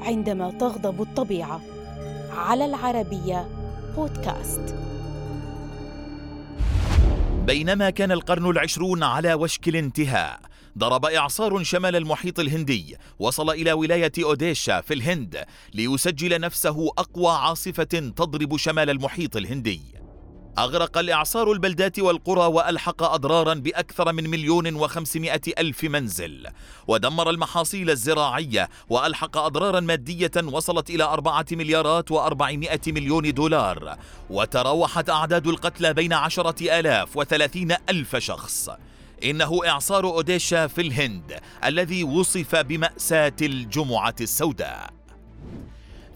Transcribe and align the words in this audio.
عندما 0.00 0.50
تغضب 0.50 1.02
الطبيعة. 1.02 1.60
على 2.30 2.64
العربية 2.64 3.48
بودكاست. 3.96 4.74
بينما 7.46 7.90
كان 7.90 8.12
القرن 8.12 8.50
العشرون 8.50 9.02
على 9.02 9.34
وشك 9.34 9.68
الانتهاء 9.68 10.40
ضرب 10.78 11.04
إعصار 11.04 11.62
شمال 11.62 11.96
المحيط 11.96 12.40
الهندي 12.40 12.96
وصل 13.18 13.50
إلى 13.50 13.72
ولاية 13.72 14.12
أوديشا 14.24 14.80
في 14.80 14.94
الهند 14.94 15.44
ليسجل 15.74 16.40
نفسه 16.40 16.88
أقوى 16.98 17.32
عاصفة 17.32 18.12
تضرب 18.16 18.56
شمال 18.56 18.90
المحيط 18.90 19.36
الهندي. 19.36 19.80
أغرق 20.58 20.98
الإعصار 20.98 21.52
البلدات 21.52 21.98
والقرى 21.98 22.46
وألحق 22.46 23.02
أضرارا 23.02 23.54
بأكثر 23.54 24.12
من 24.12 24.30
مليون 24.30 24.74
وخمسمائة 24.74 25.40
ألف 25.58 25.84
منزل. 25.84 26.46
ودمر 26.86 27.30
المحاصيل 27.30 27.90
الزراعية 27.90 28.68
وألحق 28.88 29.36
أضرارا 29.36 29.80
مادية 29.80 30.30
وصلت 30.44 30.90
إلى 30.90 31.04
أربعة 31.04 31.46
مليارات 31.52 32.10
وأربعمائة 32.10 32.80
مليون 32.86 33.34
دولار. 33.34 33.96
وتراوحت 34.30 35.10
أعداد 35.10 35.46
القتلى 35.46 35.94
بين 35.94 36.12
عشرة 36.12 36.78
آلاف 36.80 37.16
وثلاثين 37.16 37.76
ألف 37.90 38.16
شخص. 38.16 38.70
إنه 39.24 39.60
إعصار 39.66 40.06
أوديشا 40.06 40.66
في 40.66 40.80
الهند 40.80 41.40
الذي 41.64 42.04
وصف 42.04 42.56
بمأساة 42.56 43.36
الجمعة 43.42 44.16
السوداء. 44.20 45.03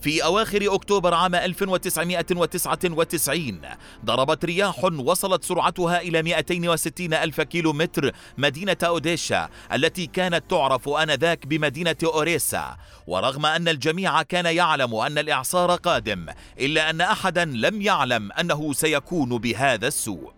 في 0.00 0.24
أواخر 0.24 0.74
أكتوبر 0.74 1.14
عام 1.14 1.34
1999 1.34 3.60
ضربت 4.04 4.44
رياح 4.44 4.84
وصلت 4.84 5.44
سرعتها 5.44 6.00
إلى 6.00 6.22
260 6.22 7.14
ألف 7.14 7.40
كيلو 7.40 7.72
متر 7.72 8.12
مدينة 8.38 8.76
أوديشا 8.82 9.48
التي 9.72 10.06
كانت 10.06 10.50
تعرف 10.50 10.88
آنذاك 10.88 11.46
بمدينة 11.46 11.96
أوريسا. 12.04 12.76
ورغم 13.06 13.46
أن 13.46 13.68
الجميع 13.68 14.22
كان 14.22 14.46
يعلم 14.46 14.94
أن 14.94 15.18
الإعصار 15.18 15.74
قادم 15.74 16.26
إلا 16.60 16.90
أن 16.90 17.00
أحدا 17.00 17.44
لم 17.44 17.82
يعلم 17.82 18.32
أنه 18.32 18.72
سيكون 18.72 19.38
بهذا 19.38 19.86
السوء. 19.86 20.32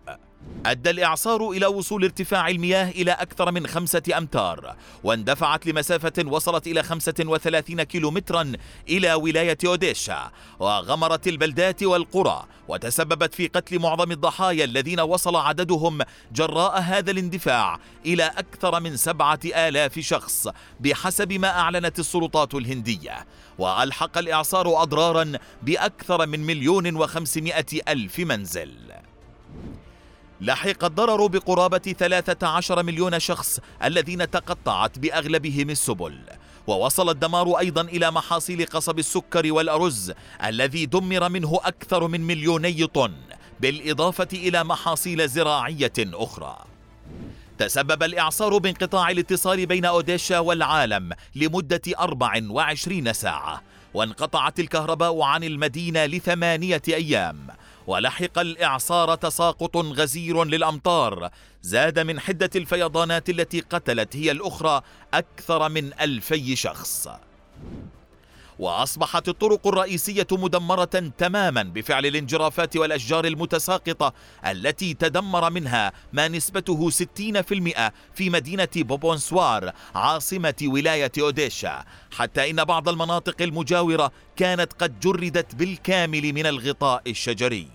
أدى 0.65 0.89
الإعصار 0.89 1.49
إلى 1.49 1.65
وصول 1.65 2.03
ارتفاع 2.03 2.49
المياه 2.49 2.89
إلى 2.89 3.11
أكثر 3.11 3.51
من 3.51 3.67
خمسة 3.67 4.01
أمتار 4.17 4.75
واندفعت 5.03 5.67
لمسافة 5.67 6.13
وصلت 6.25 6.67
إلى 6.67 6.83
35 6.83 7.83
كيلومترا 7.83 8.51
إلى 8.89 9.13
ولاية 9.13 9.57
أوديشا 9.65 10.31
وغمرت 10.59 11.27
البلدات 11.27 11.83
والقرى 11.83 12.43
وتسببت 12.67 13.33
في 13.33 13.47
قتل 13.47 13.79
معظم 13.79 14.11
الضحايا 14.11 14.63
الذين 14.63 14.99
وصل 14.99 15.35
عددهم 15.35 15.99
جراء 16.31 16.79
هذا 16.79 17.11
الاندفاع 17.11 17.79
إلى 18.05 18.23
أكثر 18.23 18.79
من 18.79 18.97
سبعة 18.97 19.39
آلاف 19.45 19.99
شخص 19.99 20.47
بحسب 20.79 21.33
ما 21.33 21.47
أعلنت 21.59 21.99
السلطات 21.99 22.55
الهندية. 22.55 23.25
وألحق 23.57 24.17
الإعصار 24.17 24.81
أضرارا 24.81 25.31
بأكثر 25.61 26.27
من 26.27 26.39
مليون 26.39 26.95
وخمسمائة 26.95 27.65
ألف 27.87 28.19
منزل. 28.19 28.71
لحق 30.41 30.83
الضرر 30.83 31.27
بقرابة 31.27 31.77
13 31.77 32.83
مليون 32.83 33.19
شخص 33.19 33.59
الذين 33.83 34.29
تقطعت 34.29 34.99
بأغلبهم 34.99 35.69
السبل. 35.69 36.19
ووصل 36.67 37.09
الدمار 37.09 37.59
أيضا 37.59 37.81
إلى 37.81 38.11
محاصيل 38.11 38.65
قصب 38.65 38.99
السكر 38.99 39.51
والأرز 39.53 40.13
الذي 40.43 40.85
دمر 40.85 41.29
منه 41.29 41.59
أكثر 41.63 42.07
من 42.07 42.21
مليوني 42.21 42.87
طن 42.87 43.13
بالإضافة 43.59 44.27
إلى 44.33 44.63
محاصيل 44.63 45.29
زراعية 45.29 45.93
أخرى. 45.99 46.57
تسبب 47.57 48.03
الإعصار 48.03 48.57
بانقطاع 48.57 49.09
الاتصال 49.09 49.65
بين 49.65 49.85
أوديشا 49.85 50.39
والعالم 50.39 51.09
لمدة 51.35 51.81
24 51.99 53.13
ساعة. 53.13 53.61
وانقطعت 53.93 54.59
الكهرباء 54.59 55.21
عن 55.21 55.43
المدينة 55.43 56.05
لثمانية 56.05 56.81
أيام 56.87 57.47
ولحق 57.87 58.39
الإعصار 58.39 59.15
تساقط 59.15 59.77
غزير 59.77 60.43
للأمطار. 60.43 61.29
زاد 61.61 61.99
من 61.99 62.19
حدة 62.19 62.49
الفيضانات 62.55 63.29
التي 63.29 63.59
قتلت 63.59 64.15
هي 64.15 64.31
الأخرى 64.31 64.81
أكثر 65.13 65.69
من 65.69 65.93
ألفي 66.01 66.55
شخص. 66.55 67.07
وأصبحت 68.61 69.29
الطرق 69.29 69.67
الرئيسية 69.67 70.27
مدمرة 70.31 71.11
تماما 71.17 71.63
بفعل 71.63 72.05
الانجرافات 72.05 72.77
والأشجار 72.77 73.25
المتساقطة 73.25 74.13
التي 74.45 74.93
تدمر 74.93 75.49
منها 75.49 75.91
ما 76.13 76.27
نسبته 76.27 76.89
60% 76.89 77.91
في 78.13 78.29
مدينة 78.29 78.67
بوبونسوار 78.75 79.71
عاصمة 79.95 80.55
ولاية 80.63 81.11
أوديشا. 81.19 81.83
حتى 82.11 82.49
إن 82.49 82.63
بعض 82.63 82.89
المناطق 82.89 83.41
المجاورة 83.41 84.11
كانت 84.35 84.73
قد 84.73 84.99
جردت 84.99 85.55
بالكامل 85.55 86.33
من 86.33 86.45
الغطاء 86.45 87.01
الشجري. 87.07 87.67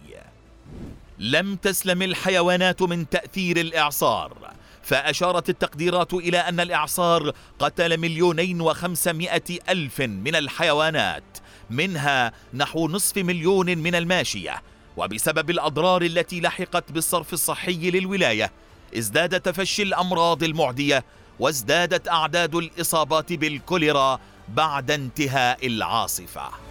لم 1.18 1.56
تسلم 1.56 2.02
الحيوانات 2.02 2.82
من 2.82 3.08
تأثير 3.08 3.56
الإعصار. 3.56 4.45
فأشارت 4.86 5.48
التقديرات 5.48 6.14
إلى 6.14 6.38
أن 6.38 6.60
الإعصار 6.60 7.32
قتل 7.58 7.98
مليونين 7.98 8.60
وخمسمائة 8.60 9.58
ألف 9.68 10.00
من 10.00 10.36
الحيوانات. 10.36 11.38
منها 11.70 12.32
نحو 12.54 12.88
نصف 12.88 13.16
مليون 13.16 13.78
من 13.78 13.94
الماشية. 13.94 14.62
وبسبب 14.96 15.50
الأضرار 15.50 16.02
التي 16.02 16.40
لحقت 16.40 16.92
بالصرف 16.92 17.32
الصحي 17.32 17.90
للولاية 17.90 18.52
ازداد 18.98 19.40
تفشي 19.40 19.82
الأمراض 19.82 20.42
المعدية 20.42 21.04
وازدادت 21.40 22.08
أعداد 22.08 22.54
الإصابات 22.54 23.32
بالكوليرا 23.32 24.20
بعد 24.48 24.90
انتهاء 24.90 25.66
العاصفة. 25.66 26.65